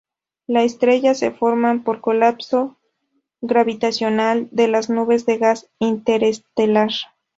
[0.47, 2.79] Las estrellas se forman por colapso
[3.39, 6.89] gravitacional de las nubes de gas interestelar.